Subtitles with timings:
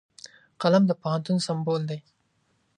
[0.61, 1.99] قلم د پوهنتون سمبول دی